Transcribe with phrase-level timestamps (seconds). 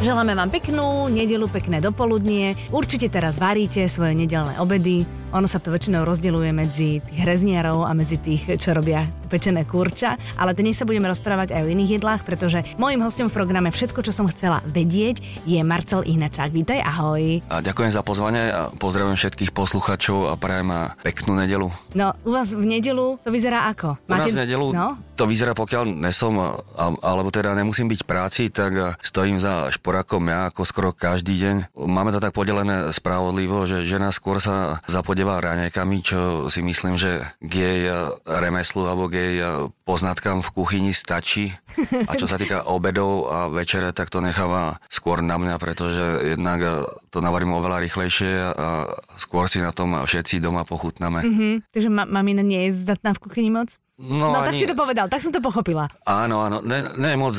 [0.00, 2.56] Želáme vám peknú nedelu, pekné dopoludnie.
[2.70, 5.04] Určite teraz varíte svoje nedelné obedy.
[5.30, 10.18] Ono sa to väčšinou rozdeľuje medzi tých hrezniarov a medzi tých, čo robia pečené kurča.
[10.34, 14.02] Ale dnes sa budeme rozprávať aj o iných jedlách, pretože môjim hostom v programe Všetko,
[14.02, 16.50] čo som chcela vedieť, je Marcel Ihnačák.
[16.50, 17.46] Vítaj, ahoj.
[17.46, 21.70] A ďakujem za pozvanie a pozdravujem všetkých poslucháčov a prajem peknú nedelu.
[21.94, 24.02] No, u vás v nedelu to vyzerá ako?
[24.10, 24.26] Máte...
[24.26, 24.98] U nás v nedelu no?
[25.20, 26.40] to vyzerá, pokiaľ nesom,
[27.04, 31.76] alebo teda nemusím byť práci, tak stojím za šporákom ja ako skoro každý deň.
[31.76, 36.96] Máme to tak podelené spravodlivo, že žena skôr sa zapodie chodeva raňajkami, čo si myslím,
[36.96, 41.52] že k jej eh, remeslu alebo k jej eh, poznatkám v kuchyni stačí.
[42.08, 46.64] A čo sa týka obedov a večere, tak to necháva skôr na mňa, pretože jednak
[46.64, 46.72] eh,
[47.12, 48.88] to navarím oveľa rýchlejšie a
[49.20, 51.20] skôr si na tom všetci doma pochutnáme.
[51.20, 51.52] Mm-hmm.
[51.68, 53.76] Takže ma- mamina nie je zdatná v kuchyni moc?
[54.00, 54.48] No, no ani...
[54.48, 55.84] tak si to povedal, tak som to pochopila.
[56.08, 57.36] Áno, áno, ne, ne moc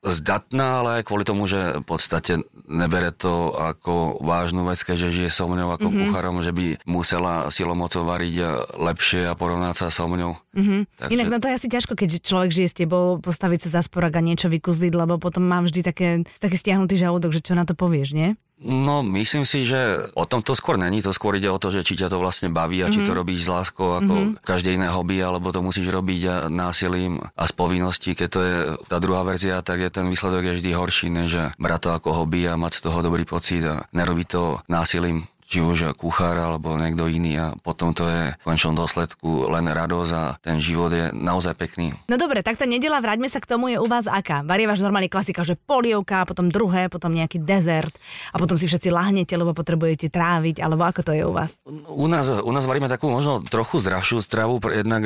[0.00, 5.44] zdatná, ale kvôli tomu, že v podstate nebere to ako vážnu vec, keďže žije so
[5.44, 6.02] mňou ako mm-hmm.
[6.08, 8.34] kucharom, že by musela silomocou variť
[8.80, 10.40] lepšie a porovnať sa so mňou.
[10.56, 10.80] Mm-hmm.
[10.96, 11.12] Takže...
[11.12, 14.16] Inak no to je asi ťažko, keď človek žije s tebou, postaviť sa za sporak
[14.16, 16.08] a niečo vykúzliť, lebo potom mám vždy také,
[16.40, 18.40] taký stiahnutý žalúdok, že čo na to povieš, nie?
[18.60, 21.00] No, myslím si, že o tom to skôr není.
[21.00, 22.92] To skôr ide o to, že či ťa to vlastne baví a mm-hmm.
[22.92, 23.20] či to mhm.
[23.24, 24.44] robíš s láskou ako mm-hmm.
[24.44, 28.12] každé iné hobby, alebo to musíš robiť násilím a z povinností.
[28.12, 31.80] Keď to je tá druhá verzia, tak je ten výsledok je vždy horší, než brať
[31.80, 35.98] to ako hobby a mať z toho dobrý pocit a nerobiť to násilím či už
[35.98, 40.62] kuchár alebo niekto iný a potom to je v končnom dôsledku len radosť a ten
[40.62, 41.90] život je naozaj pekný.
[42.06, 44.46] No dobre, tak tá nedela, vráťme sa k tomu, je u vás aká?
[44.46, 47.90] Varievaš normálne klasika, že polievka, potom druhé, potom nejaký dezert
[48.30, 51.58] a potom si všetci lahnete, lebo potrebujete tráviť, alebo ako to je u vás?
[51.90, 55.02] U nás, u nás varíme takú možno trochu zdravšiu stravu, jednak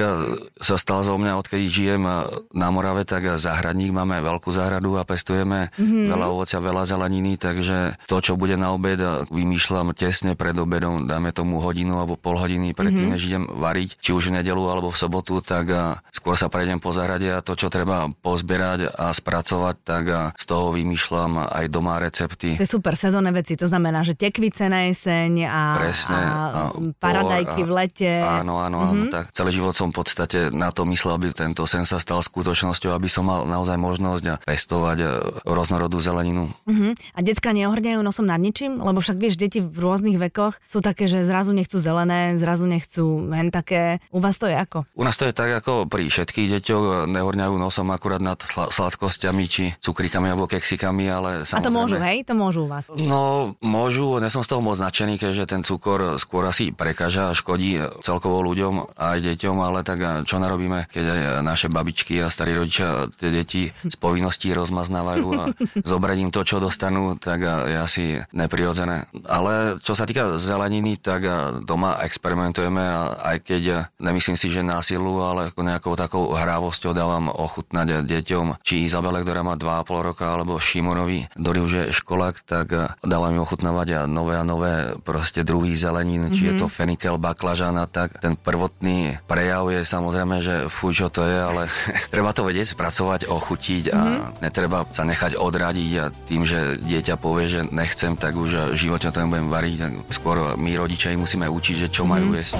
[0.60, 2.04] sa stal zo mňa, odkedy žijem
[2.52, 6.12] na Morave, tak záhradník, máme veľkú záhradu a pestujeme mm-hmm.
[6.12, 9.00] veľa ovocia, veľa zeleniny, takže to, čo bude na obed,
[9.32, 13.14] vymýšľam tesne pred obedom, dáme tomu hodinu alebo pol hodiny predtým, mm-hmm.
[13.18, 15.70] než idem variť, či už v nedelu alebo v sobotu, tak
[16.10, 20.04] skôr sa prejdem po zahrade a to, čo treba pozbierať a spracovať, tak
[20.34, 22.58] z toho vymýšľam aj doma recepty.
[22.58, 26.60] To je super sezónne veci, to znamená, že tekvice na jeseň a, Presne, a, a
[26.98, 28.12] paradajky a, v lete.
[28.22, 28.94] Áno, áno, mm-hmm.
[28.94, 29.12] áno, mhm.
[29.12, 32.92] tak celý život som v podstate na to myslel, aby tento sen sa stal skutočnosťou,
[32.92, 34.98] aby som mal naozaj možnosť pestovať
[35.44, 36.50] rôznorodú zeleninu.
[36.64, 36.92] Mm-hmm.
[37.14, 38.80] A decka neohrňajú nosom nad ničím?
[38.80, 43.30] Lebo však vieš, deti v rôznych vekoch sú také, že zrazu nechcú zelené, zrazu nechcú
[43.32, 44.00] hen také.
[44.14, 44.86] U vás to je ako?
[44.94, 49.64] U nás to je tak ako pri všetkých deťoch, nehorňajú nosom akurát nad sladkosťami či
[49.82, 51.58] cukrikami alebo keksikami, ale samozrejme...
[51.58, 52.16] A to môžu, hej?
[52.24, 52.86] To môžu u vás?
[52.94, 57.36] No, môžu, ja som z toho moc značený, keďže ten cukor skôr asi prekáža a
[57.36, 59.98] škodí celkovo ľuďom aj deťom, ale tak
[60.28, 65.44] čo narobíme, keď aj naše babičky a starí rodičia tie deti z povinností rozmaznávajú a
[65.90, 69.10] zobrať im to, čo dostanú, tak je asi neprirodzené.
[69.26, 71.26] Ale čo sa týka týka zeleniny, tak
[71.66, 73.62] doma experimentujeme a aj keď
[73.98, 79.58] nemyslím si, že násilu, ale nejakou takou hrávosťou dávam ochutnať deťom, či Izabele, ktorá má
[79.58, 84.46] 2,5 roka, alebo Šimonovi, ktorý už je školák, tak dávam im ochutnávať a nové a
[84.46, 86.36] nové proste druhý zelenín, mm-hmm.
[86.38, 86.74] či je to mhm.
[86.78, 88.14] fenikel, baklažan a tak.
[88.22, 91.66] Ten prvotný prejav je samozrejme, že fuj, čo to je, ale
[92.14, 94.46] treba to vedieť spracovať, ochutiť a mm-hmm.
[94.46, 99.10] netreba sa nechať odradiť a tým, že dieťa povie, že nechcem, tak už v živote
[99.10, 102.58] to nebudem variť, tak skôr my rodičia im musíme učiť, že čo majú jesť.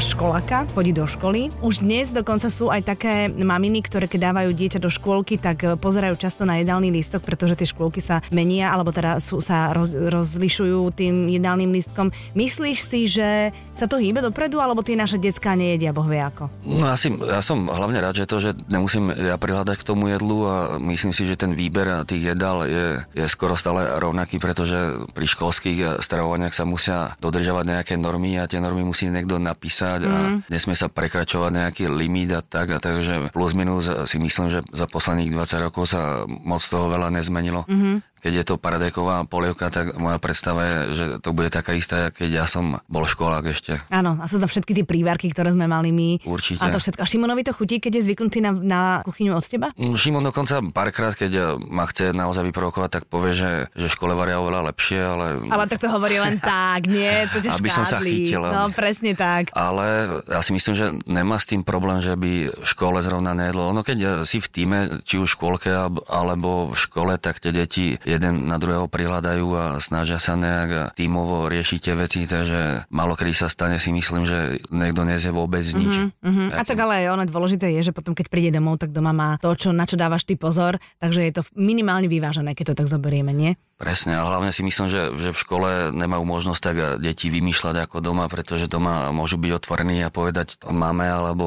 [0.00, 1.52] Máš školáka, chodí do školy.
[1.60, 5.76] Už dnes dokonca sú aj také maminy, ktoré keď dávajú dieťa do škôlky, tak e,
[5.76, 9.92] pozerajú často na jedálny lístok, pretože tie škôlky sa menia, alebo teda sú, sa roz,
[9.92, 12.16] rozlišujú tým jedálnym lístkom.
[12.32, 16.48] Myslíš si, že sa to hýbe dopredu, alebo tie naše detská nejedia, boh vie ako?
[16.64, 20.48] No asi, ja som hlavne rád, že to, že nemusím ja prihľadať k tomu jedlu
[20.48, 25.28] a myslím si, že ten výber tých jedál je, je skoro stále rovnaký, pretože pri
[25.28, 30.10] školských stravovaniach sa musia dodržovať nejaké normy a tie normy musí niekto napísať hrať mm.
[30.14, 32.70] a nesmie sa prekračovať nejaký limit a tak.
[32.70, 37.10] A takže plus minus si myslím, že za posledných 20 rokov sa moc toho veľa
[37.10, 37.66] nezmenilo.
[37.66, 42.12] Mm-hmm keď je to paradajková polievka, tak moja predstava je, že to bude taká istá,
[42.12, 43.80] keď ja som bol školák ešte.
[43.88, 46.20] Áno, a sú tam všetky tie prívarky, ktoré sme mali my.
[46.24, 46.60] Určite.
[46.60, 47.00] A to všetko.
[47.00, 49.72] A Šimonovi to chutí, keď je zvyknutý na, na kuchyňu od teba?
[49.74, 54.38] Mm, Šimon dokonca párkrát, keď ma chce naozaj vyprovokovať, tak povie, že, že škole varia
[54.38, 55.26] oveľa lepšie, ale...
[55.48, 57.24] Ale tak to hovorí len tak, nie?
[57.32, 57.72] To Aby škádli.
[57.72, 58.42] som sa chytil.
[58.44, 59.50] No, presne tak.
[59.56, 63.72] Ale ja si myslím, že nemá s tým problém, že by v škole zrovna nejedlo.
[63.72, 65.70] Ono keď si v týme, či už v škôlke
[66.10, 71.46] alebo v škole, tak tie deti jeden na druhého prihľadajú a snažia sa nejak tímovo
[71.46, 76.10] riešiť tie veci, takže malo kedy sa stane si myslím, že niekto nezie vôbec nič.
[76.10, 76.48] Uh-huh, uh-huh.
[76.58, 79.54] A tak ale ono dôležité je, že potom keď príde domov, tak doma má to,
[79.54, 83.30] čo, na čo dávaš ty pozor, takže je to minimálne vyvážené, keď to tak zoberieme,
[83.30, 83.54] nie?
[83.80, 88.04] Presne, ale hlavne si myslím, že, že v škole nemajú možnosť tak deti vymýšľať ako
[88.04, 91.46] doma, pretože doma môžu byť otvorení a povedať máme alebo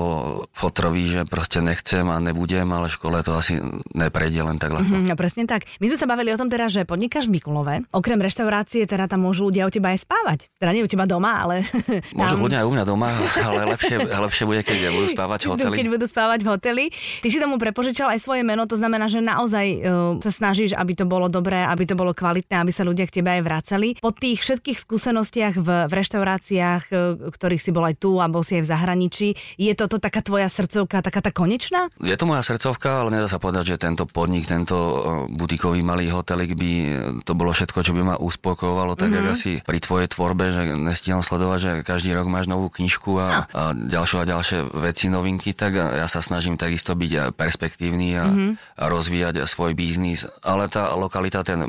[0.50, 3.62] fotrovi, že proste nechcem a nebudem, ale v škole to asi
[3.94, 4.90] neprejde len tak ľahko.
[4.90, 5.70] Mm-hmm, no presne tak.
[5.78, 7.86] My sme sa bavili o tom teda, že podnikáš v Mikulove.
[7.94, 10.50] Okrem reštaurácie teda tam môžu ľudia u teba aj spávať.
[10.58, 11.70] Teda nie u teba doma, ale...
[12.18, 13.14] Môžu ľudia aj u mňa doma,
[13.46, 15.76] ale lepšie, lepšie bude, keď budú spávať v hoteli.
[15.86, 16.86] Keď budú spávať v hoteli.
[17.22, 20.98] Ty si tomu prepožičal aj svoje meno, to znamená, že naozaj uh, sa snažíš, aby
[20.98, 23.88] to bolo dobré, aby to bolo kvalitné, aby sa ľudia k tebe aj vracali.
[24.00, 26.96] Po tých všetkých skúsenostiach v, v reštauráciách, e,
[27.28, 29.28] ktorých si bol aj tu a bol si aj v zahraničí,
[29.60, 31.92] je toto taká tvoja srdcovka, taká tá konečná?
[32.00, 34.96] Je to moja srdcovka, ale nedá sa povedať, že tento podnik, tento e,
[35.36, 36.88] butikový malý hotelik by e,
[37.28, 39.36] to bolo všetko, čo by ma uspokojovalo, tak mm-hmm.
[39.36, 43.42] asi pri tvojej tvorbe, že nestiham sledovať, že každý rok máš novú knižku a, no.
[43.52, 48.52] a ďalšie a ďalšie veci, novinky, tak ja sa snažím takisto byť perspektívny a, mm-hmm.
[48.80, 50.24] a rozvíjať svoj biznis.
[50.46, 51.66] Ale tá lokalita, ten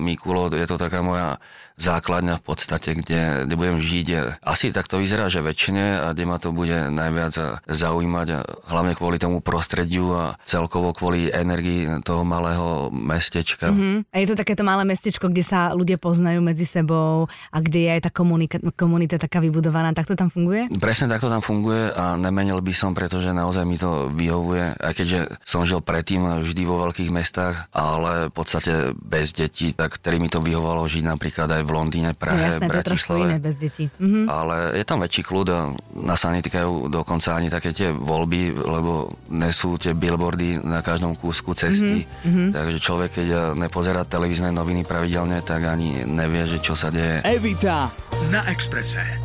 [0.52, 1.40] Je to taká moja
[1.74, 4.38] základňa v podstate, kde, kde budem žiť.
[4.46, 8.38] Asi tak to vyzerá, že väčšine a kde ma to bude najviac zaujímať, a
[8.70, 13.74] hlavne kvôli tomu prostrediu a celkovo kvôli energii toho malého mestečka.
[13.74, 14.06] Mm-hmm.
[14.14, 17.90] A je to takéto malé mestečko, kde sa ľudia poznajú medzi sebou a kde je
[17.90, 19.90] aj tá komunika- komunita taká vybudovaná.
[19.90, 20.70] Tak to tam funguje?
[20.78, 24.78] Presne takto tam funguje a nemenil by som, pretože naozaj mi to vyhovuje.
[24.78, 29.98] Aj keďže som žil predtým vždy vo veľkých mestách, ale v podstate bez detí, tak
[29.98, 33.22] ktorý mi to vyhovalo žiť napríklad aj v Londýne, Prahe, no, jasné, Bratislave.
[33.22, 33.86] To iné bez detí.
[34.02, 34.26] Mhm.
[34.26, 35.60] Ale je tam väčší kľud a
[36.02, 41.54] nás sa netýkajú dokonca ani také tie voľby, lebo nesú tie billboardy na každom kúsku
[41.54, 42.02] cesty.
[42.04, 42.48] Mm-hmm.
[42.50, 47.22] Takže človek, keď nepozerá televízne noviny pravidelne, tak ani nevie, že čo sa deje.
[47.22, 47.92] Evita
[48.32, 49.23] na Exprese.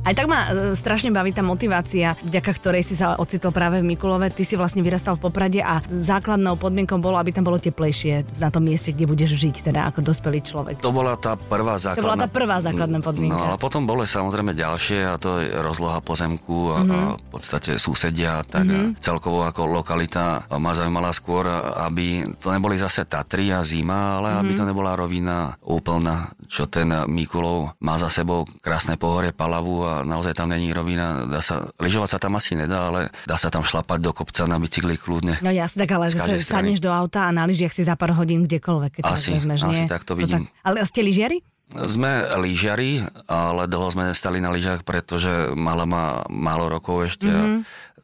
[0.00, 3.92] Aj tak ma e, strašne baví tá motivácia, vďaka ktorej si sa ocitol práve v
[3.92, 4.32] Mikulove.
[4.32, 8.48] Ty si vlastne vyrastal v Poprade a základnou podmienkou bolo, aby tam bolo teplejšie na
[8.48, 10.80] tom mieste, kde budeš žiť, teda ako dospelý človek.
[10.80, 12.00] To bola tá prvá základná...
[12.00, 13.36] To bola tá prvá základná podmienka.
[13.36, 16.96] No ale potom boli samozrejme ďalšie a to je rozloha pozemku a, mm-hmm.
[16.96, 19.04] a v podstate susedia, tak mm-hmm.
[19.04, 21.44] celkovo ako lokalita ma zaujímala skôr,
[21.84, 24.40] aby to neboli zase Tatry a zima, ale mm-hmm.
[24.48, 30.02] aby to nebola rovina úplná, čo ten Mikulov má za sebou krásne pohorie Palavu a
[30.02, 31.22] naozaj tam není rovina.
[31.30, 34.58] Dá sa, lyžovať sa tam asi nedá, ale dá sa tam šlapať do kopca na
[34.58, 35.38] bicykli kľudne.
[35.46, 38.50] No jasne, tak ale zase sadneš do auta a na lyžiach si za pár hodín
[38.50, 39.88] kdekoľvek, keď asi, vezmeš, asi nie?
[39.88, 40.42] tak to vidím.
[40.42, 41.38] No tak, ale ste lyžiari?
[41.70, 42.98] Sme lyžiari,
[43.30, 47.38] ale dlho sme nestali na lyžach, pretože mala má málo rokov ešte mm-hmm.
[47.38, 47.60] a mhm.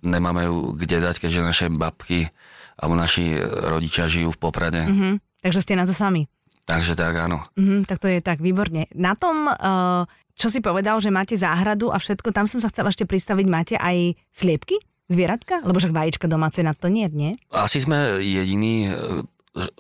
[0.06, 2.30] nemáme ju kde dať, keďže naše babky
[2.78, 4.86] alebo naši rodičia žijú v Poprade.
[4.86, 5.42] Mm-hmm.
[5.42, 6.30] Takže ste na to sami.
[6.66, 7.46] Takže tak, áno.
[7.54, 8.90] Mm, tak to je tak, výborne.
[8.90, 10.02] Na tom, uh,
[10.34, 13.74] čo si povedal, že máte záhradu a všetko, tam som sa chcela ešte pristaviť, máte
[13.78, 14.82] aj sliepky?
[15.06, 15.62] Zvieratka?
[15.62, 17.30] Lebo však vajíčka domáce na to nie, nie?
[17.54, 18.90] Asi sme jediní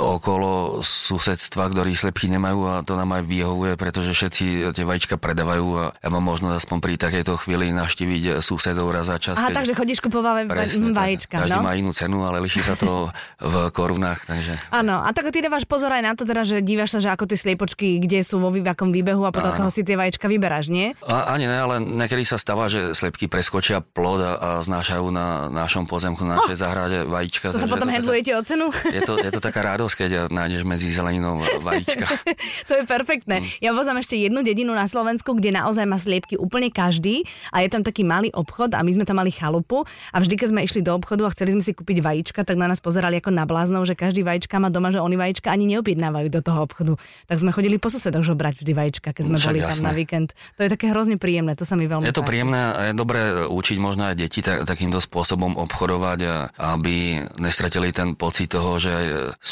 [0.00, 5.66] okolo susedstva, ktorí slepky nemajú a to nám aj vyhovuje, pretože všetci tie vajíčka predávajú
[5.76, 9.36] a ja mám možnosť aspoň pri takejto chvíli navštíviť susedov raz za čas.
[9.36, 9.56] Aha, keď...
[9.60, 10.48] takže chodíš kupovať
[10.96, 11.66] vajíčka, Každý no?
[11.66, 14.56] má inú cenu, ale liší sa to v korunách, takže...
[14.72, 17.28] Áno, a tak ty dávaš pozor aj na to teda, že dívaš sa, že ako
[17.28, 20.96] tie sliepočky, kde sú vo vývakom výbehu a podľa toho si tie vajíčka vyberáš, nie?
[21.04, 25.52] A, ani ne, ale niekedy sa stáva, že slepky preskočia plod a, a znášajú na
[25.52, 27.52] našom pozemku, na našej oh, zahrade vajíčka.
[27.52, 28.72] To sa potom handlujete o cenu?
[28.88, 32.06] Je to, je to taká radosť, keď nájdeš medzi zeleninou vajíčka.
[32.68, 33.42] to je perfektné.
[33.42, 33.46] Mm.
[33.58, 37.68] Ja vozám ešte jednu dedinu na Slovensku, kde naozaj má sliepky úplne každý a je
[37.68, 39.82] tam taký malý obchod a my sme tam mali chalupu
[40.14, 42.70] a vždy, keď sme išli do obchodu a chceli sme si kúpiť vajíčka, tak na
[42.70, 46.28] nás pozerali ako na bláznov, že každý vajíčka má doma, že oni vajíčka ani neobjednávajú
[46.30, 46.94] do toho obchodu.
[47.26, 49.72] Tak sme chodili po susedoch žobrať vždy vajíčka, keď sme Však boli jasné.
[49.72, 50.28] tam na víkend.
[50.56, 52.30] To je také hrozne príjemné, to sa mi veľmi Je to páči.
[52.30, 56.18] príjemné a je dobré učiť možno aj deti takýmto spôsobom obchodovať,
[56.60, 56.96] aby
[57.40, 58.92] nestratili ten pocit toho, že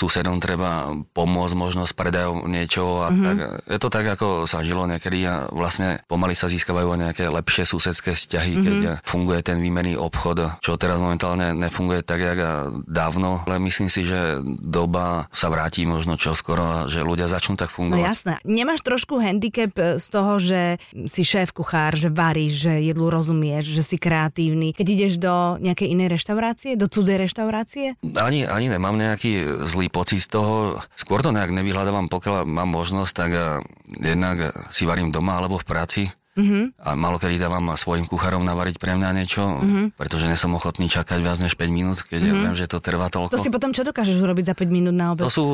[0.04, 3.24] susedom treba pomôcť možno s predajom niečoho a mm-hmm.
[3.24, 3.36] tak.
[3.72, 8.12] Je to tak, ako sa žilo niekedy a vlastne pomaly sa získavajú nejaké lepšie susedské
[8.12, 8.66] vzťahy, mm-hmm.
[8.68, 12.38] keď funguje ten výmenný obchod, čo teraz momentálne nefunguje tak, jak
[12.84, 17.72] dávno, ale myslím si, že doba sa vráti možno čoskoro a že ľudia začnú tak
[17.72, 18.02] fungovať.
[18.02, 18.34] No jasné.
[18.44, 20.60] Nemáš trošku handicap e, z toho, že
[21.06, 24.74] si šéf kuchár, že varíš, že jedlu rozumieš, že si kreatívny.
[24.74, 27.86] Keď ideš do nejakej inej reštaurácie, do cudzej reštaurácie?
[28.18, 33.12] Ani, ani nemám nejaký zlý pocit z toho, skôr to nejak nevyhľadávam, pokiaľ mám možnosť,
[33.14, 33.30] tak
[34.02, 36.02] jednak si varím doma alebo v práci
[36.34, 36.74] Uh-huh.
[36.82, 39.94] A malo kedy dávam svojim kucharom navariť pre mňa niečo, uh-huh.
[39.94, 42.30] pretože nie som ochotný čakať viac než 5 minút, keď uh-huh.
[42.34, 43.38] ja viem, že to trvá toľko.
[43.38, 45.22] To si potom čo dokážeš urobiť za 5 minút na obed?
[45.22, 45.44] To sú,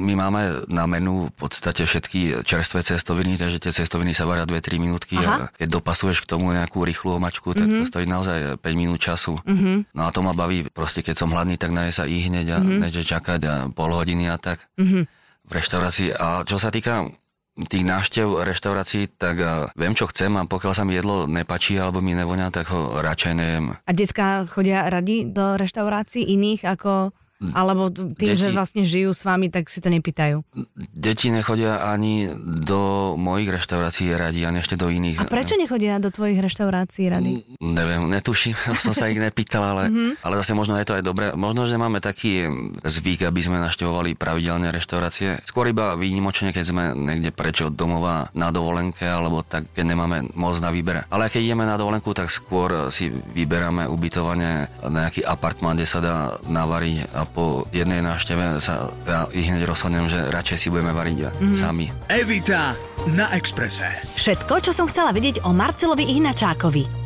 [0.00, 4.80] my máme na menu v podstate všetky čerstvé cestoviny, takže tie cestoviny sa varia 2-3
[4.80, 5.28] minútky Aha.
[5.28, 7.84] a keď dopasuješ k tomu nejakú rýchlu omačku, tak uh-huh.
[7.84, 9.36] to stojí naozaj 5 minút času.
[9.36, 9.84] Uh-huh.
[9.92, 12.58] No a to ma baví, proste keď som hladný, tak naje sa i hneď a
[12.64, 12.80] uh-huh.
[12.88, 14.64] neže čakať a pol hodiny a tak.
[14.80, 15.04] Uh-huh
[15.50, 16.14] v reštaurácii.
[16.14, 17.10] A čo sa týka
[17.56, 21.98] tých návštev reštaurácií, tak uh, viem, čo chcem a pokiaľ sa mi jedlo nepačí alebo
[21.98, 23.64] mi nevonia, tak ho radšej nejem.
[23.74, 27.10] A detská chodia radi do reštaurácií iných ako
[27.56, 30.44] alebo tým, deti, že vlastne žijú s vami, tak si to nepýtajú?
[30.92, 35.24] Deti nechodia ani do mojich reštaurácií radi, ani ešte do iných.
[35.24, 37.40] A prečo nechodia do tvojich reštaurácií radi?
[37.64, 38.52] Neviem, netuším,
[38.84, 40.10] som sa ich nepýtal, ale, mm-hmm.
[40.20, 41.32] ale zase možno je to aj dobré.
[41.32, 42.44] Možno, že máme taký
[42.84, 45.40] zvyk, aby sme naštevovali pravidelne reštaurácie.
[45.48, 50.28] Skôr iba výnimočne, keď sme niekde preč od domova na dovolenke, alebo tak, keď nemáme
[50.36, 51.08] moc na výber.
[51.08, 56.36] Ale keď ideme na dovolenku, tak skôr si vyberáme ubytovanie nejaký apartmán, kde sa dá
[56.44, 61.54] navariť po jednej návšteve sa ja ich hneď rozhodnem, že radšej si budeme variť mm-hmm.
[61.54, 61.86] sami.
[62.10, 62.74] Evita
[63.14, 63.86] na Exprese.
[64.18, 67.00] Všetko, čo som chcela vedieť o Marcelovi Ihnačákovi.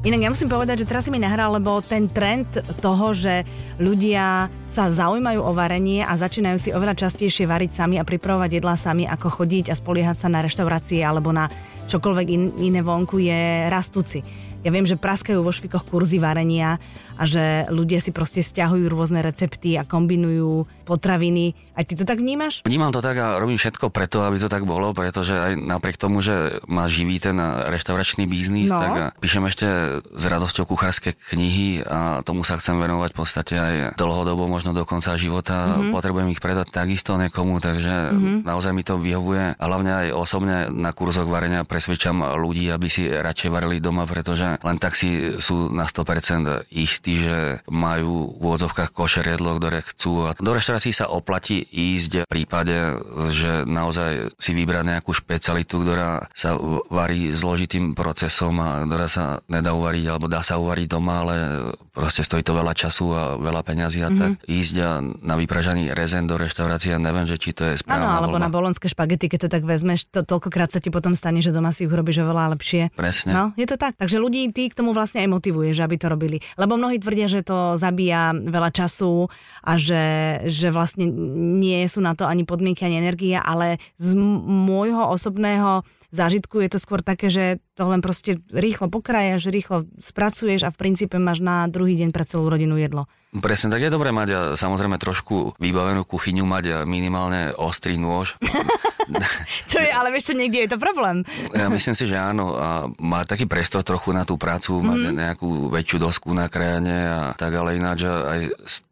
[0.00, 2.48] Inak ja musím povedať, že teraz si mi nahral, lebo ten trend
[2.80, 3.44] toho, že
[3.76, 8.80] ľudia sa zaujímajú o varenie a začínajú si oveľa častejšie variť sami a pripravovať jedlá
[8.80, 11.52] sami, ako chodiť a spoliehať sa na reštaurácie alebo na
[11.84, 12.42] čokoľvek in,
[12.72, 14.24] iné vonku, je rastúci.
[14.60, 16.76] Ja viem, že praskajú vo švikoch kurzy varenia
[17.16, 21.56] a že ľudia si proste stiahujú rôzne recepty a kombinujú potraviny.
[21.76, 22.60] Aj ty to tak vnímaš?
[22.68, 26.20] Vnímam to tak a robím všetko preto, aby to tak bolo, pretože aj napriek tomu,
[26.20, 28.80] že má živý ten reštauračný biznis, no.
[28.80, 29.68] tak píšem ešte
[30.04, 34.84] s radosťou kuchárske knihy a tomu sa chcem venovať v podstate aj dlhodobo, možno do
[34.84, 35.76] konca života.
[35.76, 35.92] Mm-hmm.
[35.92, 38.36] Potrebujem ich predať takisto niekomu, takže mm-hmm.
[38.44, 39.56] naozaj mi to vyhovuje.
[39.56, 44.49] A hlavne aj osobne na kurzoch varenia presvedčam ľudí, aby si radšej varili doma, pretože
[44.58, 50.26] len tak si sú na 100% istí, že majú v úvodzovkách košer jedlo, ktoré chcú.
[50.26, 52.98] A do reštaurácií sa oplatí ísť v prípade,
[53.30, 56.56] že naozaj si vybrať nejakú špecialitu, ktorá sa
[56.88, 61.36] varí zložitým procesom a ktorá sa nedá uvariť, alebo dá sa uvariť doma, ale
[61.92, 64.20] proste stojí to veľa času a veľa peňazí a mm-hmm.
[64.20, 64.74] tak ísť
[65.20, 68.06] na vypražaný rezen do reštaurácie, neviem, že či to je správne.
[68.06, 68.46] Áno, alebo voľba.
[68.46, 71.74] na bolonské špagety, keď to tak vezmeš, to toľkokrát sa ti potom stane, že doma
[71.74, 72.94] si ich urobíš oveľa lepšie.
[72.96, 73.30] Presne.
[73.34, 73.98] No, je to tak.
[74.00, 76.40] Takže ľudí ty k tomu vlastne aj motivuješ, aby to robili.
[76.56, 79.28] Lebo mnohí tvrdia, že to zabíja veľa času
[79.60, 81.04] a že, že vlastne
[81.60, 86.78] nie sú na to ani podmienky, ani energia, ale z môjho osobného zážitku je to
[86.78, 91.66] skôr také, že to len proste rýchlo pokrajaš, rýchlo spracuješ a v princípe máš na
[91.70, 93.06] druhý deň pre celú rodinu jedlo.
[93.30, 98.34] Presne, tak je dobré mať samozrejme trošku vybavenú kuchyňu, mať minimálne ostrý nôž.
[99.70, 101.22] čo je, ale čo, niekde je to problém.
[101.54, 102.58] ja myslím si, že áno.
[102.58, 104.90] A má taký priestor trochu na tú prácu, mm-hmm.
[104.90, 105.14] mať mhm.
[105.14, 108.40] nejakú väčšiu dosku na krajane a tak, ale ináč aj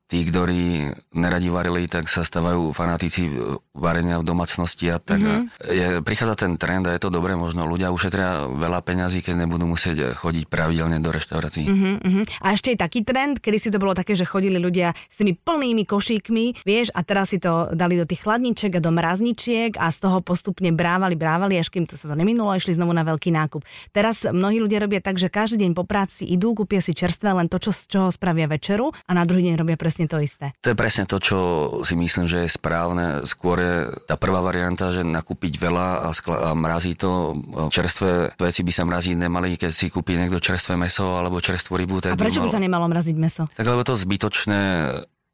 [0.09, 3.29] tí, ktorí neradi varili, tak sa stávajú fanatici
[3.77, 5.21] varenia v domácnosti a tak.
[5.21, 5.45] Mm-hmm.
[5.69, 9.69] Je, prichádza ten trend a je to dobré, možno ľudia ušetria veľa peňazí, keď nebudú
[9.69, 11.69] musieť chodiť pravidelne do reštaurácií.
[11.69, 12.41] Mm-hmm.
[12.41, 15.37] A ešte je taký trend, kedy si to bolo také, že chodili ľudia s tými
[15.37, 19.93] plnými košíkmi, vieš, a teraz si to dali do tých chladničiek a do mrazničiek a
[19.93, 23.29] z toho postupne brávali, brávali, až kým to sa to neminulo, išli znovu na veľký
[23.29, 23.61] nákup.
[23.93, 27.53] Teraz mnohí ľudia robia tak, že každý deň po práci idú, kúpia si čerstvé len
[27.53, 30.47] to, čo, z čoho spravia večeru a na druhý deň robia presne presne to isté.
[30.63, 31.39] To je presne to, čo
[31.83, 33.27] si myslím, že je správne.
[33.27, 33.75] Skôr je
[34.07, 37.35] tá prvá varianta, že nakúpiť veľa a, skla- a mrazí to.
[37.75, 41.99] Čerstvé veci by sa mraziť nemali, keď si kúpi niekto čerstvé meso alebo čerstvú rybu.
[41.99, 42.47] Tak a prečo by, mal...
[42.47, 43.51] by sa nemalo mraziť meso?
[43.59, 44.63] Tak lebo to zbytočné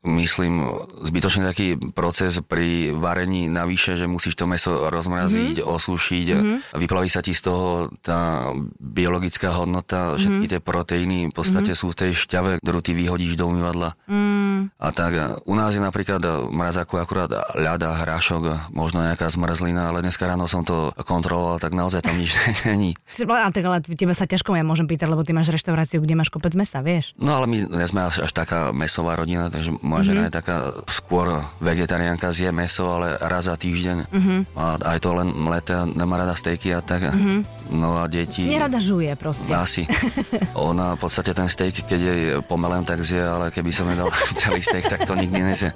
[0.05, 0.69] myslím,
[1.01, 5.75] zbytočne taký proces pri varení navyše, že musíš to meso rozmraziť, mm-hmm.
[5.75, 6.57] osúšiť, mm-hmm.
[6.77, 10.53] vyplaví sa ti z toho tá biologická hodnota, všetky mm-hmm.
[10.53, 11.89] tie proteíny v podstate mm-hmm.
[11.89, 13.97] sú v tej šťave, ktorú ty vyhodíš do umývadla.
[14.55, 14.65] Mm.
[14.79, 15.13] A tak
[15.45, 20.47] u nás je napríklad v mrazáku akurát ľada, hrášok, možno nejaká zmrzlina, ale dneska ráno
[20.47, 22.35] som to kontroloval, tak naozaj tam nič
[22.71, 22.95] není.
[23.27, 26.55] Ale, ale tebe sa ťažko ja môžem pýtať, lebo ty máš reštauráciu, kde máš kopec
[26.55, 27.13] mesa, vieš?
[27.19, 30.07] No ale my nie sme až, až taká mesová rodina, takže moja mm-hmm.
[30.07, 30.57] žena je taká
[30.87, 31.27] skôr
[31.59, 33.99] vegetariánka, zje meso, ale raz za týždeň.
[34.09, 34.39] Mm-hmm.
[34.55, 37.11] A aj to len mleté, nemá rada stejky a tak.
[37.11, 37.65] Mm-hmm.
[37.75, 38.45] No a deti...
[38.45, 39.49] Nerada žuje proste.
[39.49, 39.89] Asi.
[40.69, 44.13] Ona v podstate ten steak, keď je pomelem, tak zje, ale keby som nedal
[44.63, 45.73] steak, tak to nikdy nezie.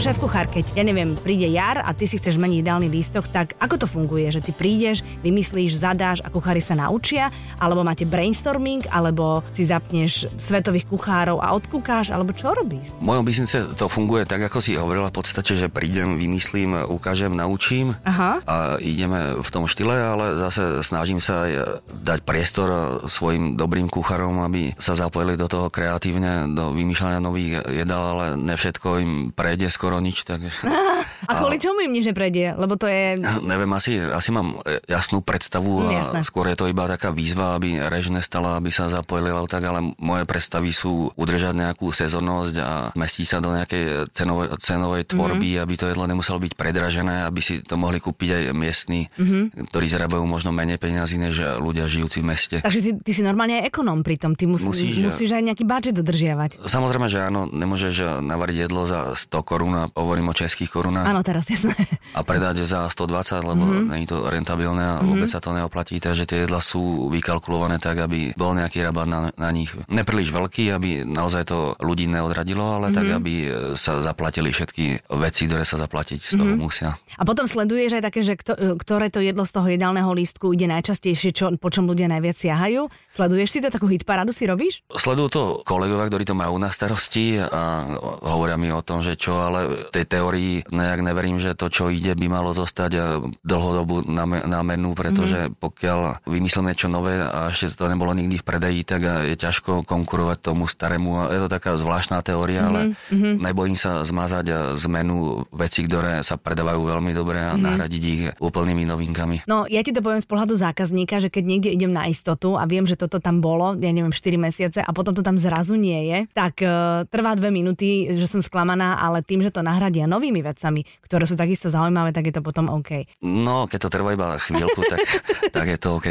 [0.00, 3.28] Ako šéf kuchár, keď, ja neviem, príde jar a ty si chceš meniť ideálny lístok,
[3.28, 4.32] tak ako to funguje?
[4.32, 7.28] Že ty prídeš, vymyslíš, zadáš a kuchári sa naučia,
[7.60, 12.88] alebo máte brainstorming, alebo si zapneš svetových kuchárov a odkúkáš, alebo čo robíš?
[12.96, 17.36] V mojom biznise to funguje tak, ako si hovorila v podstate, že prídem, vymyslím, ukážem,
[17.36, 18.40] naučím Aha.
[18.48, 24.40] a ideme v tom štýle, ale zase snažím sa aj dať priestor svojim dobrým kuchárom,
[24.48, 29.68] aby sa zapojili do toho kreatívne, do vymýšľania nových jedál, ale ne všetko im prejde
[29.68, 30.22] skoro nič.
[30.22, 30.46] Tak...
[31.30, 32.54] A kvôli čomu im nič neprejde?
[32.54, 33.18] Lebo to je...
[33.44, 36.20] Neviem, asi, asi mám jasnú predstavu a Jasné.
[36.24, 39.92] skôr je to iba taká výzva, aby rež nestala, aby sa zapojili, ale tak, ale
[40.00, 45.64] moje predstavy sú udržať nejakú sezónnosť a mestiť sa do nejakej cenovej, cenovej tvorby, mm-hmm.
[45.64, 49.70] aby to jedlo nemuselo byť predražené, aby si to mohli kúpiť aj miestni, mm-hmm.
[49.70, 52.56] ktorí zarábajú možno menej peniazy než ľudia žijúci v meste.
[52.60, 54.32] Takže ty, ty si normálne aj ekonóm pri tom.
[54.34, 56.50] Ty mus, Musíš, musíš, musíš aj nejaký budget dodržiavať.
[56.64, 61.06] Samozrejme, že áno, nemôžeš navariť jedlo za 100 korún, a hovorím o českých korunách.
[61.06, 61.72] Áno, teraz jasné.
[62.18, 64.00] a predať za 120, lebo mm-hmm.
[64.02, 68.34] je to rentabilné a vôbec sa to neoplatí, takže tie jedla sú vykalkulované tak, aby
[68.34, 69.70] bol nejaký rabat na, na nich.
[69.88, 72.98] Nepríliš veľký, aby naozaj to ľudí neodradilo, ale mm-hmm.
[72.98, 73.34] tak, aby
[73.78, 76.60] sa zaplatili všetky veci, ktoré sa zaplatiť z toho mm-hmm.
[76.60, 76.90] musia.
[77.16, 80.66] A potom sleduješ aj také, že kto, ktoré to jedlo z toho jedálneho lístku ide
[80.70, 82.90] najčastejšie, čo, po čom ľudia najviac siahajú.
[83.12, 84.82] Sleduješ si to, takú hitparádu si robíš?
[84.90, 87.84] Sledujú to kolegovia, ktorí to majú na starosti a
[88.24, 89.59] hovoria mi o tom, že čo, ale
[89.90, 94.92] tej teórii nejak neverím, že to, čo ide, by malo zostať dlhodobú na, na menu,
[94.94, 95.58] pretože mm-hmm.
[95.60, 95.98] pokiaľ
[96.28, 100.68] vymyslím niečo nové a ešte to nebolo nikdy v predaji, tak je ťažko konkurovať tomu
[100.68, 101.32] starému.
[101.32, 102.70] Je to taká zvláštna teória, mm-hmm.
[102.70, 103.34] ale mm-hmm.
[103.40, 107.64] nebojím sa zmazať z menu veci, ktoré sa predávajú veľmi dobre a mm-hmm.
[107.64, 109.46] nahradiť ich úplnými novinkami.
[109.46, 112.64] No, ja ti to poviem z pohľadu zákazníka, že keď niekde idem na istotu a
[112.66, 116.10] viem, že toto tam bolo, ja neviem, 4 mesiace a potom to tam zrazu nie
[116.10, 120.42] je, tak uh, trvá dve minúty, že som sklamaná, ale tým, že to nahradia novými
[120.42, 123.06] vecami, ktoré sú takisto zaujímavé, tak je to potom OK.
[123.22, 124.98] No, keď to trvá iba chvíľku, tak,
[125.56, 126.06] tak je to OK.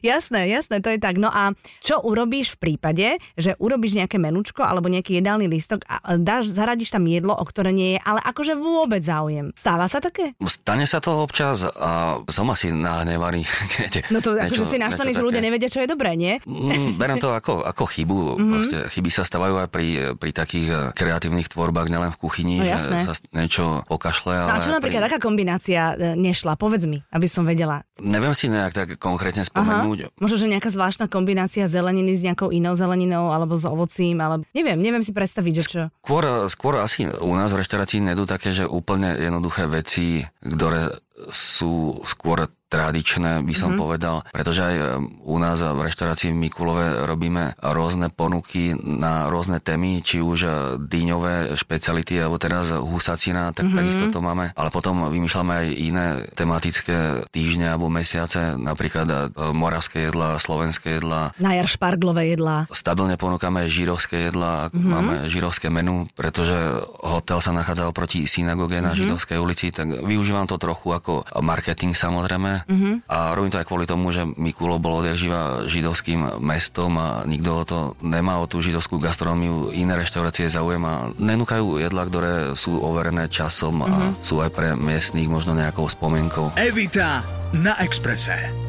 [0.00, 1.20] Jasné, jasné, to je tak.
[1.20, 6.16] No a čo urobíš v prípade, že urobíš nejaké menučko alebo nejaký jedálny listok a
[6.16, 9.52] dáš, zaradíš tam jedlo, o ktoré nie je, ale akože vôbec záujem.
[9.54, 10.34] Stáva sa také?
[10.44, 13.44] Stane sa to občas a som asi nahnevaný.
[13.78, 16.40] Keď no to akože si naštvaný, že ľudia nevedia, čo je dobré, nie?
[16.46, 18.18] Mm, berem to ako, ako chybu.
[18.18, 18.50] Mm-hmm.
[18.50, 22.66] Proste chyby sa stávajú aj pri, pri takých eh, kreatívnych tvorbách, nielen v kuchyni, no,
[22.66, 24.48] že sa niečo pokašle.
[24.48, 25.06] No a čo napríklad, pri...
[25.10, 26.54] taká kombinácia e, nešla?
[26.54, 27.82] Povedz mi, aby som vedela.
[27.98, 29.98] Neviem si nejak tak konkrétne spomenúť.
[30.08, 30.12] Aha.
[30.22, 34.78] Možno, že nejaká zvláštna kombinácia zeleniny s nejakou inou zeleninou alebo s ovocím, alebo neviem,
[34.78, 35.82] neviem si predstaviť, že čo.
[36.02, 40.94] Skôr, skôr asi u nás v reštaurácii nedú také, že úplne jednoduché veci, ktoré
[41.28, 43.80] sú skôr tradičné, by som mm-hmm.
[43.80, 44.76] povedal, pretože aj
[45.24, 50.40] u nás v reštaurácii v Mikulove robíme rôzne ponuky na rôzne témy, či už
[50.84, 53.78] dýňové špeciality, alebo teraz husacina, tak mm-hmm.
[53.80, 60.36] takisto to máme, ale potom vymýšľame aj iné tematické týždne alebo mesiace, napríklad moravské jedla,
[60.36, 61.32] slovenské jedla.
[61.40, 62.68] Na jar šparglové jedlá.
[62.68, 64.92] Stabilne ponúkame žírovské jedlá, mm-hmm.
[64.92, 66.54] máme žírovské menu, pretože
[67.00, 69.08] hotel sa nachádza oproti synagóge na mm-hmm.
[69.08, 72.98] Židovskej ulici, tak využívam to trochu ako marketing samozrejme, Uh-huh.
[73.06, 77.50] A robím to aj kvôli tomu, že Mikulo bolo odjak živa židovským mestom a nikto
[77.52, 82.78] o to nemá o tú židovskú gastronómiu, iné reštaurácie záujem a nenúkajú jedla, ktoré sú
[82.80, 83.90] overené časom uh-huh.
[83.90, 86.54] a sú aj pre miestných možno nejakou spomienkou.
[86.58, 87.22] Evita
[87.54, 88.67] na Exprese.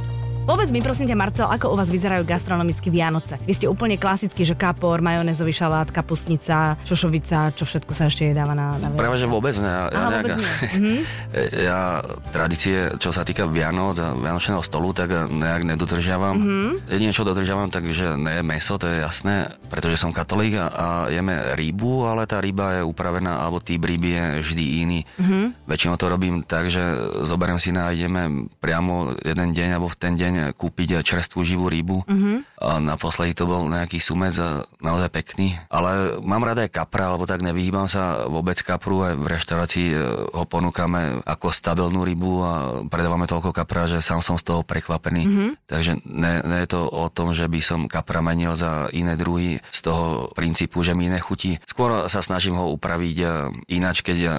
[0.49, 3.37] Povedz mi prosím ťa, Marcel, ako u vás vyzerajú gastronomicky Vianoce?
[3.45, 8.57] Vy ste úplne klasický, že kapor, majonézový šalát, kapustnica, šošovica, čo všetko sa ešte jedáva
[8.57, 9.69] na, na Práve, že vôbec ne.
[9.69, 11.05] Ja, Aha, nejaká, vôbec nie.
[11.69, 12.01] ja
[12.33, 16.41] tradície, čo sa týka Vianoc a Vianočného stolu, tak nejak nedodržiavam.
[16.41, 16.69] Mm-hmm.
[16.97, 20.87] Jedine, čo dodržiavam, takže ne je meso, to je jasné, pretože som katolík a, a
[21.13, 24.99] jeme rybu, ale tá ryba je upravená, alebo typ ryby je vždy iný.
[25.21, 25.69] Mm-hmm.
[25.69, 26.81] Väčšinou to robím tak, že
[27.29, 32.03] zoberiem si na ideme priamo jeden deň, alebo v ten deň kúpiť čerstvú živú rybu.
[32.05, 32.37] Mm-hmm.
[32.59, 35.55] A naposledy to bol nejaký sumec a naozaj pekný.
[35.71, 39.03] Ale mám rada aj kapra, alebo tak nevyhýbam sa vôbec kapru.
[39.05, 39.97] Aj v reštaurácii e,
[40.35, 42.53] ho ponúkame ako stabilnú rybu a
[42.87, 45.23] predávame toľko kapra, že sám som z toho prekvapený.
[45.25, 45.49] Mm-hmm.
[45.67, 49.59] Takže ne, ne je to o tom, že by som kapra menil za iné druhy
[49.71, 51.59] z toho princípu, že mi nechutí.
[51.63, 53.27] Skôr sa snažím ho upraviť e,
[53.75, 54.29] ináč, keď e,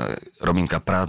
[0.44, 1.08] robím kapra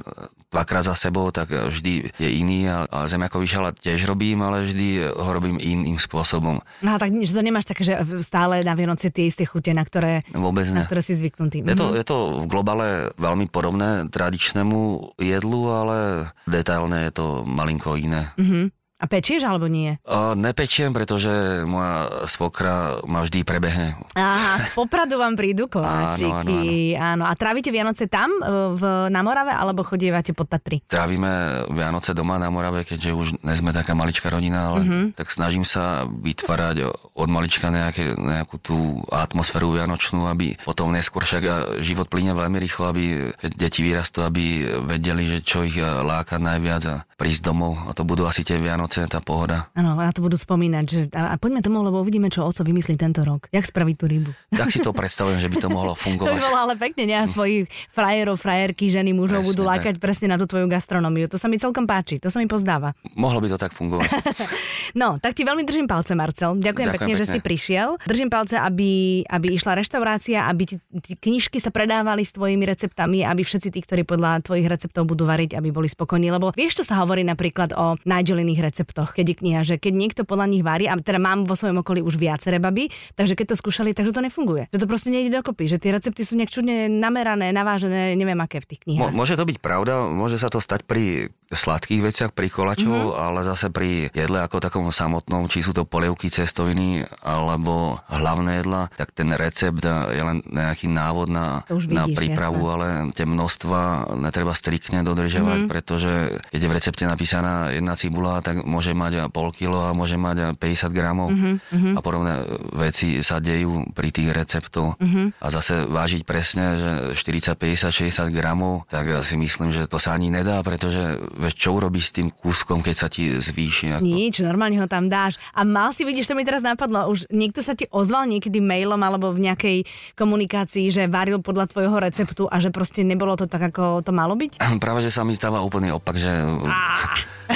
[0.51, 5.07] dvakrát za sebou, tak vždy je iný a, a zemiakový šalát tiež robím, ale vždy
[5.15, 6.59] ho robím iným spôsobom.
[6.83, 10.27] No tak že to nemáš také, že stále na Vianoce tie isté chute, na ktoré,
[10.35, 11.63] Vôbec na ktoré si zvyknutý.
[11.63, 17.95] Je to, je to v globále veľmi podobné tradičnému jedlu, ale detailne je to malinko
[17.95, 18.35] iné.
[18.35, 18.80] Mm-hmm.
[19.01, 19.97] A pečieš alebo nie?
[20.05, 23.97] O, nepečiem, pretože moja svokra ma vždy prebehne.
[24.13, 26.29] Aha, z Popradu vám prídu koláčiky.
[26.31, 27.01] Áno, áno, áno.
[27.01, 27.23] áno.
[27.25, 30.85] A trávite Vianoce tam, e, v, na Morave, alebo chodievate pod Tatry?
[30.85, 35.05] Trávime Vianoce doma na Morave, keďže už nie sme taká maličká rodina, ale mm-hmm.
[35.17, 41.81] tak snažím sa vytvárať od malička nejaké, nejakú tú atmosféru vianočnú, aby potom neskôr však
[41.81, 46.95] život plyne veľmi rýchlo, aby deti vyrastú, aby vedeli, že čo ich láka najviac a
[47.21, 47.77] prísť domov.
[47.85, 49.69] A to budú asi tie Vianoce, tá pohoda.
[49.77, 50.85] Áno, a to budú spomínať.
[50.89, 53.45] Že, a, a poďme tomu, lebo uvidíme, čo oco vymyslí tento rok.
[53.53, 54.31] Jak spraviť tú rybu?
[54.57, 56.33] Tak si to predstavujem, že by to mohlo fungovať.
[56.33, 57.29] to by bolo ale pekne, ne?
[57.29, 60.01] svojich frajerov, frajerky, ženy, mužov presne, budú lákať tak.
[60.01, 61.29] presne na tú tvoju gastronómiu.
[61.29, 62.97] To sa mi celkom páči, to sa mi pozdáva.
[63.13, 64.09] Mohlo by to tak fungovať.
[65.01, 66.57] no, tak ti veľmi držím palce, Marcel.
[66.57, 68.01] Ďakujem, Ďakujem pekne, pekne, že si prišiel.
[68.01, 73.21] Držím palce, aby, aby išla reštaurácia, aby ti, ti knižky sa predávali s tvojimi receptami,
[73.21, 76.33] aby všetci tí, ktorí podľa tvojich receptov budú variť, aby boli spokojní.
[76.33, 80.21] Lebo vieš, čo sa hovorí napríklad o Nigeliných receptoch, keď je kniha, že keď niekto
[80.23, 82.87] podľa nich varí, a teda mám vo svojom okolí už viaceré baby,
[83.19, 84.71] takže keď to skúšali, takže to nefunguje.
[84.71, 88.63] Že to proste nejde dokopy, že tie recepty sú nejak čudne namerané, navážené, neviem aké
[88.63, 89.11] v tých knihách.
[89.11, 93.21] môže to byť pravda, môže sa to stať pri sladkých veciach, pri kolačov, mm-hmm.
[93.21, 98.87] ale zase pri jedle ako takom samotnom, či sú to polievky, cestoviny alebo hlavné jedla,
[98.95, 102.73] tak ten recept je len nejaký návod na, vidíš, na prípravu, jasne.
[102.73, 103.79] ale tie množstva
[104.17, 105.71] netreba striktne dodržiavať, mm-hmm.
[105.71, 110.15] pretože keď je v recepte napísaná jedna cibula, tak môže mať pol kilo a môže
[110.15, 111.95] mať 50 gramov mm-hmm.
[111.95, 112.33] a podobné
[112.79, 114.95] veci sa dejú pri tých receptoch.
[114.97, 115.43] Mm-hmm.
[115.43, 120.15] A zase vážiť presne, že 40, 50, 60 gramov, tak si myslím, že to sa
[120.15, 123.97] ani nedá, pretože Veď čo urobíš s tým kúskom, keď sa ti zvýši?
[123.97, 124.05] Ako?
[124.05, 125.41] Nič, normálne ho tam dáš.
[125.57, 129.01] A mal si, vidíš, to mi teraz napadlo, už niekto sa ti ozval niekedy mailom
[129.01, 129.77] alebo v nejakej
[130.13, 134.37] komunikácii, že varil podľa tvojho receptu a že proste nebolo to tak, ako to malo
[134.37, 134.61] byť?
[134.77, 136.29] Práve, že sa mi stáva úplný opak, že,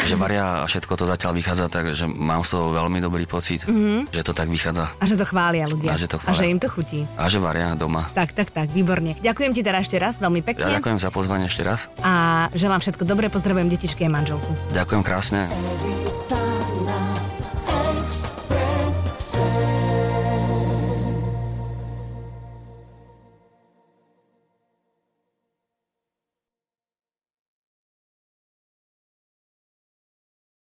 [0.03, 3.63] že varia a všetko to zatiaľ vychádza tak, že mám z toho veľmi dobrý pocit,
[3.63, 4.12] mm-hmm.
[4.12, 4.91] že to tak vychádza.
[4.99, 5.93] A že to chvália ľudia.
[5.93, 6.36] A že, to chvália.
[6.36, 7.08] a že im to chutí.
[7.15, 8.08] A že varia doma.
[8.12, 9.15] Tak, tak, tak, výborne.
[9.19, 10.63] Ďakujem ti teda ešte raz, veľmi pekne.
[10.65, 11.88] Ja ďakujem za pozvanie ešte raz.
[12.03, 14.49] A želám všetko dobré, pozdravujem detičky a manželku.
[14.75, 15.47] Ďakujem krásne.